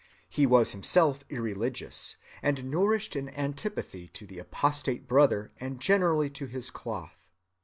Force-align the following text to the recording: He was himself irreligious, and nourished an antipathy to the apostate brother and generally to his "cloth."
He 0.29 0.47
was 0.47 0.71
himself 0.71 1.23
irreligious, 1.29 2.15
and 2.41 2.65
nourished 2.71 3.15
an 3.15 3.29
antipathy 3.29 4.07
to 4.13 4.25
the 4.25 4.39
apostate 4.39 5.07
brother 5.07 5.51
and 5.59 5.79
generally 5.79 6.31
to 6.31 6.47
his 6.47 6.71
"cloth." 6.71 7.19